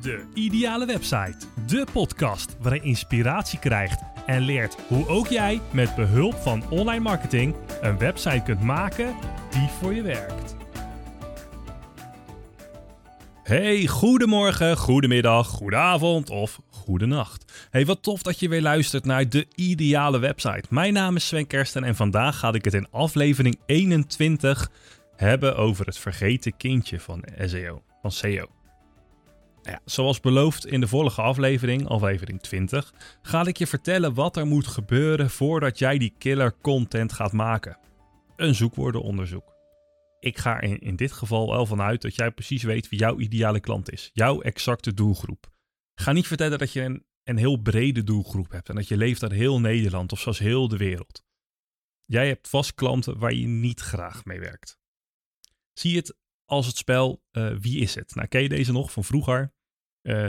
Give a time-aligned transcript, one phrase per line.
[0.00, 1.36] De Ideale Website.
[1.66, 7.00] De podcast waarin je inspiratie krijgt en leert hoe ook jij met behulp van online
[7.00, 9.14] marketing een website kunt maken
[9.50, 10.56] die voor je werkt.
[13.42, 17.68] Hey, goedemorgen, goedemiddag, goedenavond of goedenacht.
[17.70, 20.64] Hey, wat tof dat je weer luistert naar de ideale website.
[20.68, 24.70] Mijn naam is Sven Kersten en vandaag ga ik het in aflevering 21
[25.16, 28.59] hebben over het vergeten kindje van SEO, van SEO.
[29.62, 34.46] Ja, zoals beloofd in de vorige aflevering, aflevering 20, ga ik je vertellen wat er
[34.46, 37.78] moet gebeuren voordat jij die killer content gaat maken.
[38.36, 39.54] Een zoekwoordenonderzoek.
[40.20, 43.60] Ik ga er in dit geval wel vanuit dat jij precies weet wie jouw ideale
[43.60, 45.50] klant is, jouw exacte doelgroep.
[45.94, 49.22] Ga niet vertellen dat je een, een heel brede doelgroep hebt en dat je leeft
[49.22, 51.24] uit heel Nederland of zelfs heel de wereld.
[52.04, 54.78] Jij hebt vast klanten waar je niet graag mee werkt.
[55.72, 56.16] Zie het
[56.50, 58.14] als het spel uh, Wie is het?
[58.14, 59.54] Nou, ken je deze nog van vroeger?
[60.02, 60.28] Uh,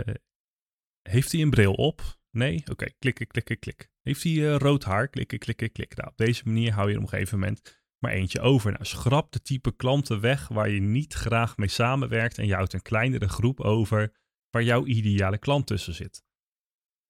[1.01, 2.19] heeft hij een bril op?
[2.31, 2.63] Nee?
[2.71, 3.89] Oké, klikken, klikken, klik.
[4.01, 5.07] Heeft hij uh, rood haar?
[5.07, 5.95] Klikken, klikken, klik.
[5.95, 8.71] Nou, op deze manier hou je er op een gegeven moment maar eentje over.
[8.71, 12.73] Nou, schrap de type klanten weg waar je niet graag mee samenwerkt en je houdt
[12.73, 14.13] een kleinere groep over
[14.49, 16.23] waar jouw ideale klant tussen zit.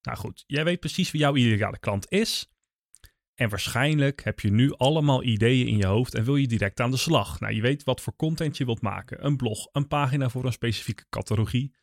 [0.02, 2.51] Nou goed, jij weet precies wie jouw ideale klant is.
[3.42, 6.90] En waarschijnlijk heb je nu allemaal ideeën in je hoofd en wil je direct aan
[6.90, 7.40] de slag.
[7.40, 9.26] Nou, je weet wat voor content je wilt maken.
[9.26, 11.74] Een blog, een pagina voor een specifieke categorie,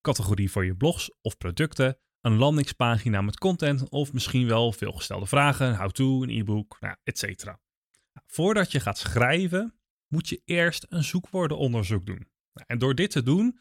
[0.00, 5.68] categorie voor je blogs of producten, een landingspagina met content of misschien wel veelgestelde vragen,
[5.68, 7.44] een how-to, een e-book, nou, etc.
[7.44, 7.56] Nou,
[8.26, 12.28] voordat je gaat schrijven, moet je eerst een zoekwoordenonderzoek doen.
[12.52, 13.60] Nou, en door dit te doen,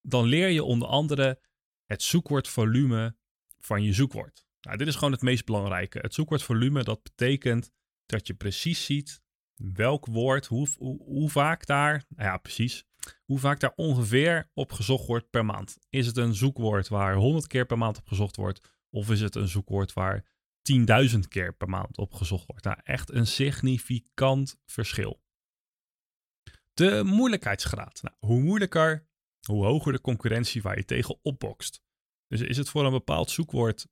[0.00, 1.40] dan leer je onder andere
[1.84, 3.16] het zoekwoordvolume
[3.58, 4.45] van je zoekwoord.
[4.66, 5.98] Nou, dit is gewoon het meest belangrijke.
[5.98, 7.72] Het zoekwoordvolume, dat betekent
[8.06, 9.22] dat je precies ziet
[9.54, 12.84] welk woord, hoe, hoe, vaak daar, nou ja, precies,
[13.24, 15.78] hoe vaak daar ongeveer op gezocht wordt per maand.
[15.90, 19.34] Is het een zoekwoord waar 100 keer per maand op gezocht wordt, of is het
[19.34, 20.24] een zoekwoord waar
[21.12, 22.64] 10.000 keer per maand op gezocht wordt?
[22.64, 25.22] Nou, echt een significant verschil.
[26.74, 28.02] De moeilijkheidsgraad.
[28.02, 29.08] Nou, hoe moeilijker,
[29.46, 31.82] hoe hoger de concurrentie waar je tegen opbokst.
[32.28, 33.86] Dus is het voor een bepaald zoekwoord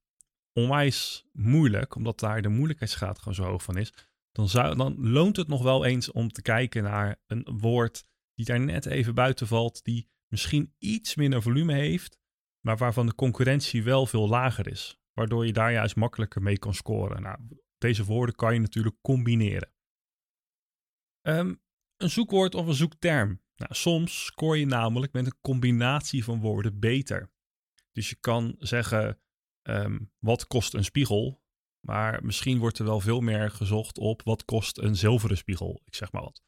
[0.55, 3.93] onwijs moeilijk, omdat daar de moeilijkheidsgraad gewoon zo hoog van is,
[4.33, 8.05] dan, zou, dan loont het nog wel eens om te kijken naar een woord
[8.35, 12.19] die daar net even buiten valt, die misschien iets minder volume heeft,
[12.61, 16.75] maar waarvan de concurrentie wel veel lager is, waardoor je daar juist makkelijker mee kan
[16.75, 17.23] scoren.
[17.23, 17.39] Nou,
[17.79, 19.73] deze woorden kan je natuurlijk combineren.
[21.27, 21.63] Um,
[21.97, 23.43] een zoekwoord of een zoekterm.
[23.57, 27.33] Nou, soms scoor je namelijk met een combinatie van woorden beter.
[27.93, 29.21] Dus je kan zeggen
[29.69, 31.43] um, wat kost een spiegel?
[31.81, 35.83] Maar misschien wordt er wel veel meer gezocht op wat kost een zilveren spiegel.
[35.85, 36.43] Ik zeg maar wat.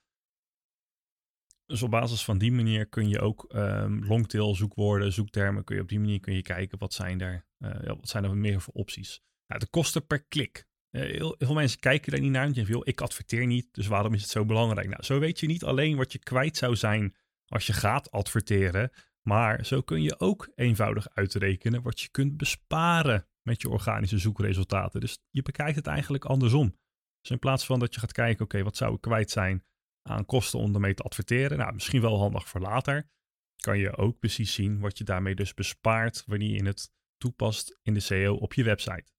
[1.67, 5.83] Dus op basis van die manier kun je ook um, longtail zoekwoorden, zoektermen, kun je
[5.83, 8.75] op die manier kun je kijken wat zijn er, uh, wat zijn er meer voor
[8.75, 9.21] opties.
[9.47, 10.67] Nou, de kosten per klik.
[10.91, 12.47] Uh, heel, veel mensen kijken daar niet naar.
[12.47, 14.89] En denken, ik adverteer niet, dus waarom is het zo belangrijk?
[14.89, 17.17] Nou, zo weet je niet alleen wat je kwijt zou zijn
[17.47, 18.91] als je gaat adverteren,
[19.29, 25.01] maar zo kun je ook eenvoudig uitrekenen wat je kunt besparen met je organische zoekresultaten.
[25.01, 26.77] Dus je bekijkt het eigenlijk andersom.
[27.21, 29.65] Dus in plaats van dat je gaat kijken, oké, wat zou ik kwijt zijn
[30.03, 31.59] aan kosten om ermee te adverteren?
[31.59, 33.09] Nou, misschien wel handig voor later.
[33.57, 37.95] Kan je ook precies zien wat je daarmee dus bespaart wanneer je het toepast in
[37.95, 39.13] de SEO op je website.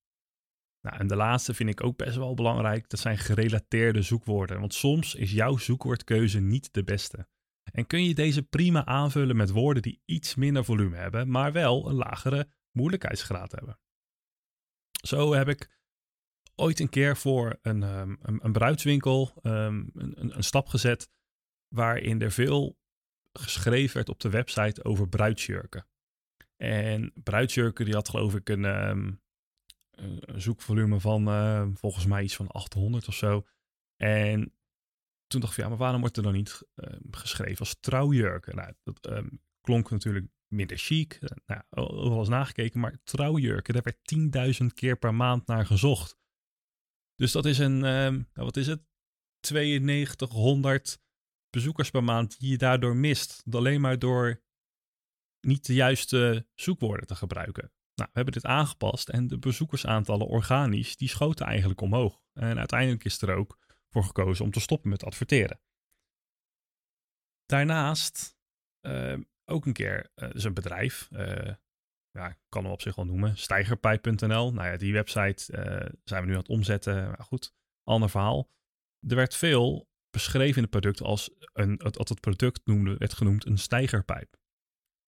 [0.81, 2.90] Nou, en de laatste vind ik ook best wel belangrijk.
[2.90, 4.59] Dat zijn gerelateerde zoekwoorden.
[4.59, 7.28] Want soms is jouw zoekwoordkeuze niet de beste.
[7.77, 11.89] En kun je deze prima aanvullen met woorden die iets minder volume hebben, maar wel
[11.89, 13.79] een lagere moeilijkheidsgraad hebben.
[15.01, 15.79] Zo heb ik
[16.55, 21.09] ooit een keer voor een, um, een, bruidswinkel um, een, een, stap gezet
[21.67, 22.77] waarin er veel
[23.33, 25.87] geschreven werd op de website over bruidsjurken.
[26.55, 29.21] En bruidsjurken die had geloof ik een, um,
[29.91, 33.45] een zoekvolume van uh, volgens mij iets van 800 of zo.
[33.95, 34.56] En
[35.27, 38.55] toen dacht ik, ja, maar waarom wordt er dan niet uh, geschreven als trouwjurken?
[38.55, 41.19] Nou, dat um, klonk natuurlijk minder chic.
[41.22, 46.17] Uh, nou, overal eens nagekeken, maar trouwjurken, daar werd 10.000 keer per maand naar gezocht.
[47.16, 48.85] Dus dat is een, um, wat is het?
[49.49, 50.99] 9200
[51.49, 53.43] bezoekers per maand die je daardoor mist.
[53.52, 54.41] Alleen maar door
[55.47, 57.72] niet de juiste zoekwoorden te gebruiken.
[57.96, 62.22] Nou, we hebben dit aangepast en de bezoekersaantallen organisch, die schoten eigenlijk omhoog.
[62.34, 63.57] En uiteindelijk is er ook
[63.89, 65.59] voor gekozen om te stoppen met adverteren.
[67.45, 68.37] Daarnaast
[68.81, 71.53] uh, ook een keer, uh, een bedrijf, uh,
[72.11, 74.53] ja, kan hem op zich wel noemen, stijgerpijp.nl.
[74.53, 75.43] Nou ja, die website
[76.03, 77.07] zijn we nu aan het omzetten.
[77.07, 77.53] Maar goed,
[77.84, 78.49] ander verhaal.
[79.07, 83.45] Er werd veel beschreven in het product als een, het, het product noemde, werd genoemd
[83.45, 84.37] een stijgerpijp.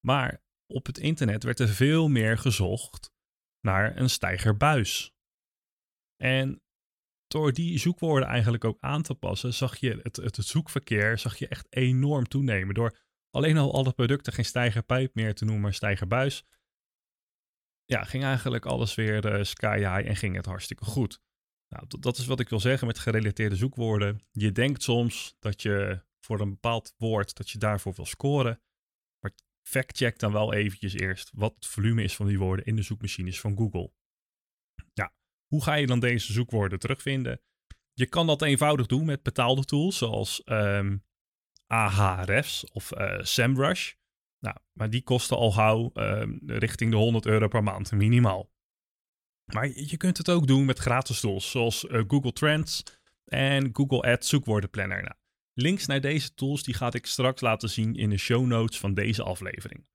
[0.06, 0.42] Maar
[0.74, 3.12] op het internet werd er veel meer gezocht
[3.60, 5.14] naar een stijgerbuis.
[6.16, 6.62] En
[7.30, 11.48] door die zoekwoorden eigenlijk ook aan te passen, zag je het, het, zoekverkeer zag je
[11.48, 12.76] echt enorm toenemen.
[12.76, 12.98] Door
[13.30, 16.46] alleen al alle producten geen stijgerpijp meer te noemen, maar stijgerbuis.
[17.86, 21.22] Ja, ging eigenlijk alles weer uh, sky high en ging het hartstikke goed.
[21.68, 24.28] Nou, dat is wat ik wil zeggen met gerelateerde zoekwoorden.
[24.32, 28.62] Je denkt soms dat je voor een bepaald woord, dat je daarvoor wil scoren.
[29.20, 32.82] Maar fact-check dan wel eventjes eerst wat het volume is van die woorden in de
[32.82, 33.92] zoekmachines van Google.
[35.50, 37.42] Hoe ga je dan deze zoekwoorden terugvinden?
[37.94, 41.04] Je kan dat eenvoudig doen met betaalde tools zoals um,
[41.68, 43.94] Ahrefs of uh, SEMrush.
[44.40, 48.52] Nou, maar die kosten al gauw uh, richting de 100 euro per maand, minimaal.
[49.54, 52.84] Maar je kunt het ook doen met gratis tools zoals uh, Google Trends
[53.26, 55.02] en Google Ads zoekwoordenplanner.
[55.02, 55.16] Nou,
[55.54, 58.94] links naar deze tools die ga ik straks laten zien in de show notes van
[58.94, 59.88] deze aflevering.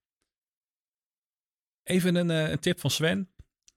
[1.82, 3.33] Even een, uh, een tip van Sven.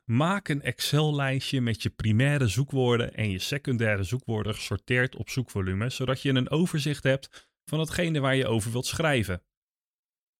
[0.09, 6.21] Maak een Excel-lijstje met je primaire zoekwoorden en je secundaire zoekwoorden gesorteerd op zoekvolume, zodat
[6.21, 9.43] je een overzicht hebt van hetgene waar je over wilt schrijven.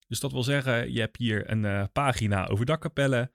[0.06, 3.32] Dus dat wil zeggen, je hebt hier een uh, pagina over dakkapellen.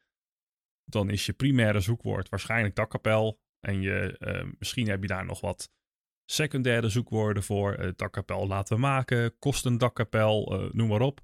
[0.85, 3.39] Dan is je primaire zoekwoord waarschijnlijk dakkapel.
[3.59, 5.71] En je, uh, misschien heb je daar nog wat
[6.25, 7.79] secundaire zoekwoorden voor.
[7.79, 11.21] Uh, dakkapel laten maken, kosten dakkapel, noem maar op.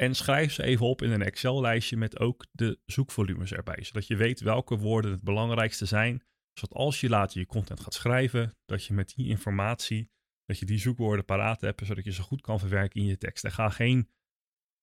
[0.00, 3.84] En schrijf ze even op in een Excel-lijstje met ook de zoekvolumes erbij.
[3.84, 6.22] Zodat je weet welke woorden het belangrijkste zijn.
[6.52, 10.10] Zodat als je later je content gaat schrijven, dat je met die informatie,
[10.44, 13.44] dat je die zoekwoorden paraat hebt, zodat je ze goed kan verwerken in je tekst.
[13.44, 14.08] En ga geen,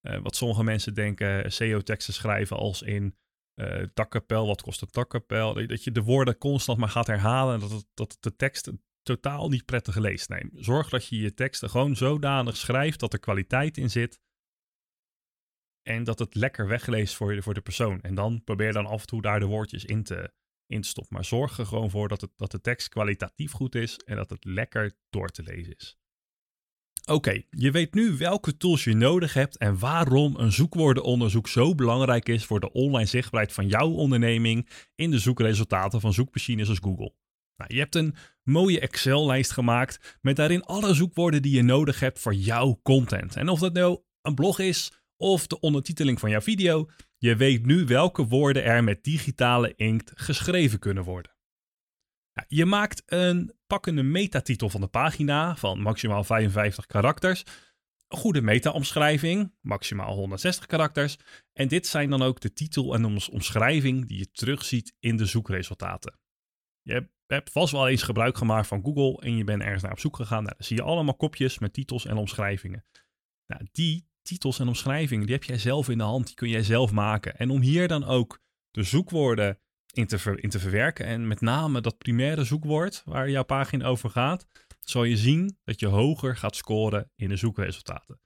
[0.02, 3.16] uh, wat sommige mensen denken, SEO-teksten schrijven als in
[3.62, 5.68] uh, dakkapel, wat kost een dakkapel.
[5.68, 8.72] Dat je de woorden constant maar gaat herhalen en dat, het, dat de tekst
[9.02, 10.30] totaal niet prettig leest.
[10.30, 14.20] Nee, zorg dat je je teksten gewoon zodanig schrijft dat er kwaliteit in zit
[15.88, 18.02] en dat het lekker wegleest voor, je, voor de persoon.
[18.02, 20.32] En dan probeer dan af en toe daar de woordjes in te,
[20.66, 21.14] in te stoppen.
[21.16, 24.30] Maar zorg er gewoon voor dat, het, dat de tekst kwalitatief goed is en dat
[24.30, 25.98] het lekker door te lezen is.
[27.06, 32.30] Oké, je weet nu welke tools je nodig hebt en waarom een zoekwoordenonderzoek zo belangrijk
[32.30, 37.14] is voor de online zichtbaarheid van jouw onderneming in de zoekresultaten van zoekmachines als Google.
[37.56, 42.20] Nou, je hebt een mooie Excel-lijst gemaakt met daarin alle zoekwoorden die je nodig hebt
[42.20, 43.36] voor jouw content.
[43.36, 47.66] En of dat nou een blog is of de ondertiteling van jouw video, je weet
[47.66, 51.36] nu welke woorden er met digitale inkt geschreven kunnen worden.
[52.48, 57.44] je maakt een pakkende metatitel van de pagina van maximaal 55 karakters.
[58.08, 61.18] Een goede meta-omschrijving, maximaal 160 karakters.
[61.54, 65.26] En dit zijn dan ook de titel en de omschrijving die je terugziet in de
[65.26, 66.20] zoekresultaten.
[66.82, 70.00] Je hebt vast wel eens gebruik gemaakt van Google en je bent ergens naar op
[70.00, 70.44] zoek gegaan.
[70.44, 72.86] Nou, dan zie je allemaal kopjes met titels en omschrijvingen.
[73.48, 76.26] Nou, die titels en omschrijvingen, die heb jij zelf in de hand.
[76.26, 77.38] Die kun jij zelf maken.
[77.38, 78.40] En om hier dan ook
[78.72, 79.60] de zoekwoorden
[79.94, 81.06] in te, in te verwerken.
[81.06, 84.48] En met name dat primaire zoekwoord waar jouw pagina over gaat.
[84.82, 88.20] Zal je zien dat je hoger gaat scoren in de zoekresultaten.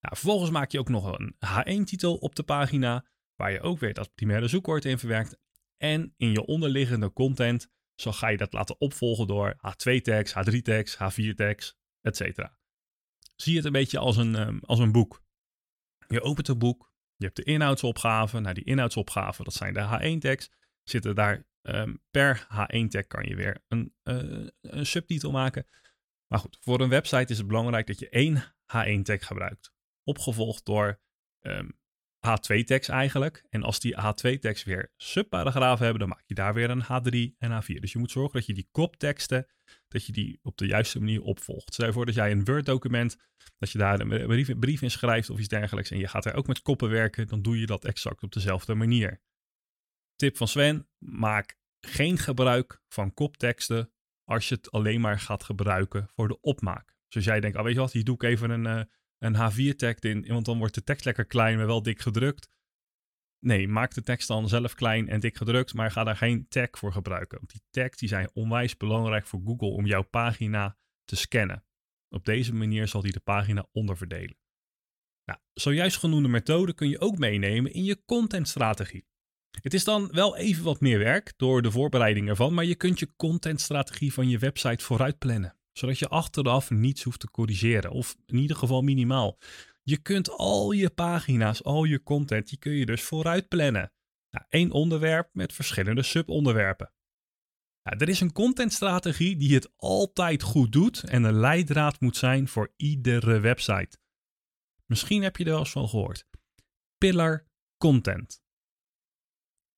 [0.00, 3.04] Nou, vervolgens maak je ook nog een H1-titel op de pagina.
[3.34, 5.38] Waar je ook weer dat primaire zoekwoord in verwerkt.
[5.76, 11.76] En in je onderliggende content zo ga je dat laten opvolgen door H2-tags, H3-tags, H4-tags,
[12.00, 12.48] etc.
[13.36, 15.23] Zie het een beetje als een, um, als een boek.
[16.08, 18.40] Je opent het boek, je hebt de inhoudsopgave.
[18.40, 20.50] Nou, die inhoudsopgave, dat zijn de H1-tags.
[20.82, 25.66] Zitten daar um, per H1-tag kan je weer een, uh, een subtitel maken.
[26.26, 29.72] Maar goed, voor een website is het belangrijk dat je één H1-tag gebruikt.
[30.02, 31.00] Opgevolgd door
[31.40, 31.78] um,
[32.26, 33.44] H2-tags eigenlijk.
[33.50, 37.62] En als die H2-tags weer subparagrafen hebben, dan maak je daar weer een H3 en
[37.62, 37.80] H4.
[37.80, 39.46] Dus je moet zorgen dat je die kopteksten,
[39.88, 41.74] dat je die op de juiste manier opvolgt.
[41.74, 43.16] Stel voor dat jij een Word-document,
[43.58, 46.34] dat je daar een brief, brief in schrijft of iets dergelijks en je gaat er
[46.34, 49.20] ook met koppen werken, dan doe je dat exact op dezelfde manier.
[50.16, 53.92] Tip van Sven, maak geen gebruik van kopteksten
[54.24, 56.96] als je het alleen maar gaat gebruiken voor de opmaak.
[57.08, 58.64] Dus jij denkt, oh, weet je wat, hier doe ik even een...
[58.64, 58.84] Uh,
[59.18, 62.48] een H4-tag in, want dan wordt de tekst lekker klein, maar wel dik gedrukt.
[63.38, 66.68] Nee, maak de tekst dan zelf klein en dik gedrukt, maar ga daar geen tag
[66.70, 67.38] voor gebruiken.
[67.38, 71.64] Want die tags die zijn onwijs belangrijk voor Google om jouw pagina te scannen.
[72.08, 74.36] Op deze manier zal hij de pagina onderverdelen.
[75.24, 79.06] Nou, zojuist genoemde methode kun je ook meenemen in je contentstrategie.
[79.60, 82.98] Het is dan wel even wat meer werk door de voorbereiding ervan, maar je kunt
[82.98, 87.90] je contentstrategie van je website vooruit plannen zodat je achteraf niets hoeft te corrigeren.
[87.90, 89.38] Of in ieder geval minimaal.
[89.82, 93.92] Je kunt al je pagina's, al je content, die kun je dus vooruit plannen.
[94.30, 96.92] Nou, één onderwerp met verschillende subonderwerpen.
[97.82, 102.48] Nou, er is een contentstrategie die het altijd goed doet en een leidraad moet zijn
[102.48, 103.98] voor iedere website.
[104.86, 106.26] Misschien heb je er wel eens van gehoord.
[106.98, 108.42] pillar content.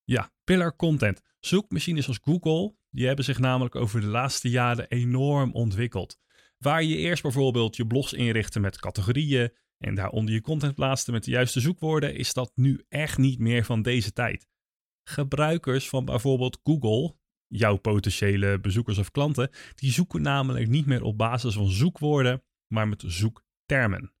[0.03, 1.21] Ja, pillar content.
[1.39, 6.19] Zoekmachines als Google, die hebben zich namelijk over de laatste jaren enorm ontwikkeld.
[6.57, 11.23] Waar je eerst bijvoorbeeld je blogs inrichtte met categorieën en daaronder je content plaatste met
[11.23, 14.47] de juiste zoekwoorden, is dat nu echt niet meer van deze tijd.
[15.03, 17.15] Gebruikers van bijvoorbeeld Google,
[17.47, 22.87] jouw potentiële bezoekers of klanten, die zoeken namelijk niet meer op basis van zoekwoorden, maar
[22.87, 24.13] met zoektermen.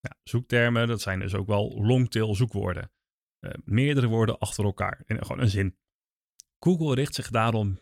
[0.00, 2.92] Ja, zoektermen, dat zijn dus ook wel longtail zoekwoorden.
[3.40, 5.76] Uh, meerdere woorden achter elkaar in gewoon een zin.
[6.58, 7.78] Google richt zich daarom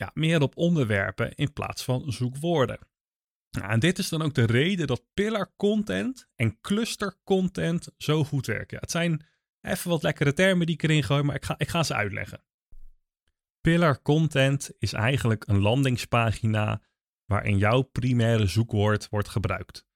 [0.00, 2.78] ja, meer op onderwerpen in plaats van zoekwoorden.
[3.50, 8.24] Nou, en dit is dan ook de reden dat pillar content en cluster content zo
[8.24, 8.78] goed werken.
[8.80, 9.26] Het zijn
[9.60, 12.44] even wat lekkere termen die ik erin gooi, maar ik ga, ik ga ze uitleggen.
[13.60, 16.82] Pillar content is eigenlijk een landingspagina
[17.24, 19.86] waarin jouw primaire zoekwoord wordt gebruikt.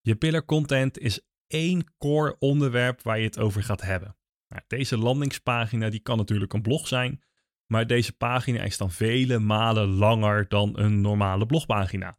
[0.00, 4.16] Je pillar content is één core onderwerp waar je het over gaat hebben.
[4.48, 7.22] Nou, deze landingspagina die kan natuurlijk een blog zijn,
[7.66, 12.18] maar deze pagina is dan vele malen langer dan een normale blogpagina.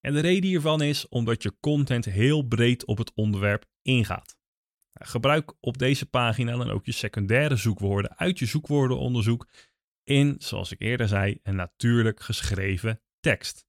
[0.00, 4.36] En de reden hiervan is omdat je content heel breed op het onderwerp ingaat.
[4.92, 9.48] Nou, gebruik op deze pagina dan ook je secundaire zoekwoorden uit je zoekwoordenonderzoek
[10.04, 13.66] in, zoals ik eerder zei, een natuurlijk geschreven tekst.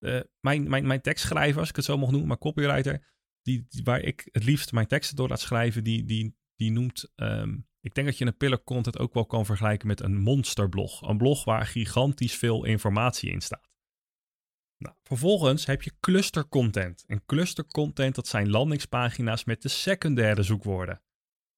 [0.00, 3.06] Uh, mijn, mijn, mijn tekstschrijver, als ik het zo mag noemen, mijn copywriter,
[3.42, 7.68] die, waar ik het liefst mijn teksten door laat schrijven, die, die, die noemt, um,
[7.80, 11.02] ik denk dat je een pillar content ook wel kan vergelijken met een monsterblog.
[11.02, 13.72] Een blog waar gigantisch veel informatie in staat.
[14.78, 17.04] Nou, vervolgens heb je cluster content.
[17.06, 21.02] En cluster content, dat zijn landingspagina's met de secundaire zoekwoorden.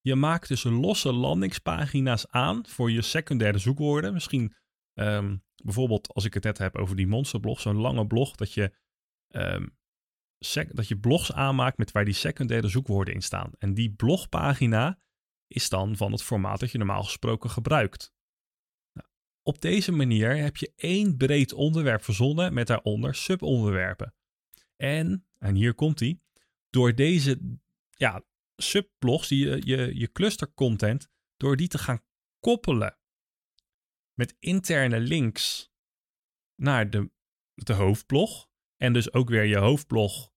[0.00, 4.12] Je maakt dus losse landingspagina's aan voor je secundaire zoekwoorden.
[4.12, 4.54] Misschien
[4.94, 8.74] um, bijvoorbeeld als ik het net heb over die monsterblog, zo'n lange blog, dat je,
[9.28, 9.76] um,
[10.72, 13.50] dat je blogs aanmaakt met waar die secundaire zoekwoorden in staan.
[13.58, 15.00] En die blogpagina
[15.46, 18.14] is dan van het formaat dat je normaal gesproken gebruikt.
[18.92, 19.08] Nou,
[19.42, 24.14] op deze manier heb je één breed onderwerp verzonnen met daaronder subonderwerpen.
[24.76, 26.22] En, en hier komt die,
[26.70, 27.58] door deze
[27.90, 28.24] ja,
[28.56, 32.02] subblogs, die, je, je, je cluster content, door die te gaan
[32.40, 32.98] koppelen
[34.14, 35.72] met interne links
[36.54, 37.10] naar de,
[37.54, 38.48] de hoofdblog.
[38.76, 40.30] En dus ook weer je hoofdblog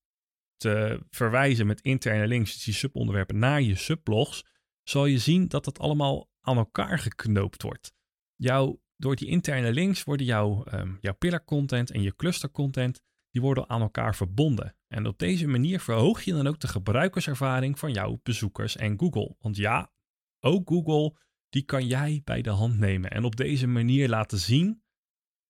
[0.58, 4.46] te verwijzen met interne links, dus die subonderwerpen, naar je subblogs,
[4.84, 7.94] zal je zien dat het allemaal aan elkaar geknoopt wordt.
[8.36, 13.02] Jouw, door die interne links worden jouw, um, jouw pillar content en je cluster content,
[13.32, 14.76] die worden aan elkaar verbonden.
[14.88, 19.36] En op deze manier verhoog je dan ook de gebruikerservaring van jouw bezoekers en Google.
[19.40, 19.92] Want ja,
[20.40, 21.18] ook Google
[21.50, 24.84] die kan jij bij de hand nemen en op deze manier laten zien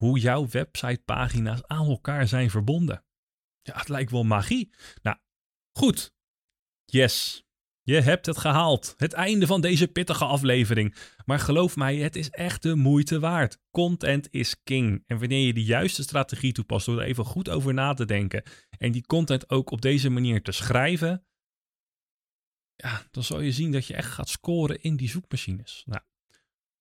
[0.03, 3.03] hoe jouw websitepagina's aan elkaar zijn verbonden.
[3.61, 4.73] Ja, het lijkt wel magie.
[5.01, 5.17] Nou,
[5.77, 6.13] goed.
[6.85, 7.43] Yes,
[7.81, 8.93] je hebt het gehaald.
[8.97, 10.95] Het einde van deze pittige aflevering.
[11.25, 13.59] Maar geloof mij, het is echt de moeite waard.
[13.71, 15.03] Content is king.
[15.07, 18.43] En wanneer je de juiste strategie toepast door er even goed over na te denken
[18.77, 21.25] en die content ook op deze manier te schrijven,
[22.75, 25.83] ja, dan zal je zien dat je echt gaat scoren in die zoekmachines.
[25.85, 26.01] Nou,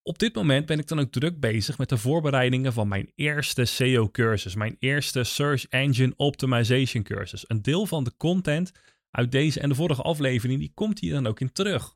[0.09, 3.65] op dit moment ben ik dan ook druk bezig met de voorbereidingen van mijn eerste
[3.65, 7.45] SEO-cursus, mijn eerste Search Engine Optimization cursus.
[7.49, 8.73] Een deel van de content
[9.11, 11.95] uit deze en de vorige aflevering, die komt hier dan ook in terug.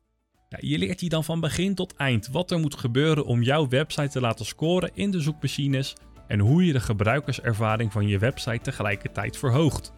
[0.49, 3.67] Ja, je leert hier dan van begin tot eind wat er moet gebeuren om jouw
[3.67, 5.95] website te laten scoren in de zoekmachines
[6.27, 9.93] en hoe je de gebruikerservaring van je website tegelijkertijd verhoogt.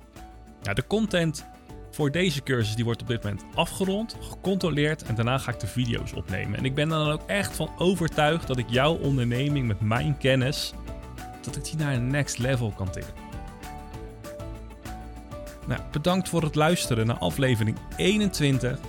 [0.61, 1.45] Ja, de content
[1.95, 5.67] voor deze cursus die wordt op dit moment afgerond, gecontroleerd en daarna ga ik de
[5.67, 6.57] video's opnemen.
[6.57, 10.17] En ik ben er dan ook echt van overtuigd dat ik jouw onderneming met mijn
[10.17, 10.73] kennis,
[11.41, 13.13] dat ik die naar een next level kan tillen.
[15.67, 18.79] Nou, bedankt voor het luisteren naar aflevering 21.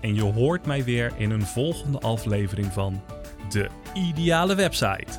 [0.00, 3.02] En je hoort mij weer in een volgende aflevering van
[3.50, 5.12] De Ideale Website.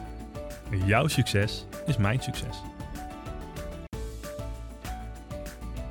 [0.86, 2.62] Jouw succes is mijn succes.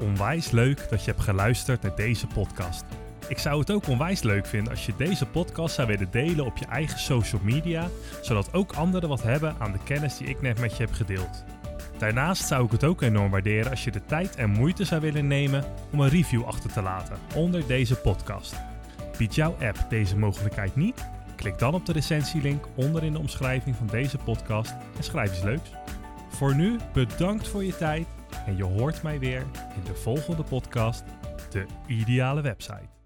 [0.00, 2.84] Onwijs leuk dat je hebt geluisterd naar deze podcast.
[3.28, 6.56] Ik zou het ook onwijs leuk vinden als je deze podcast zou willen delen op
[6.56, 7.88] je eigen social media,
[8.22, 11.44] zodat ook anderen wat hebben aan de kennis die ik net met je heb gedeeld.
[11.98, 15.26] Daarnaast zou ik het ook enorm waarderen als je de tijd en moeite zou willen
[15.26, 18.54] nemen om een review achter te laten onder deze podcast.
[19.16, 21.08] Biedt jouw app deze mogelijkheid niet?
[21.36, 25.42] Klik dan op de recensielink onder in de omschrijving van deze podcast en schrijf iets
[25.42, 25.70] leuks.
[26.28, 28.06] Voor nu bedankt voor je tijd
[28.46, 29.40] en je hoort mij weer
[29.74, 31.04] in de volgende podcast,
[31.50, 32.97] de ideale website.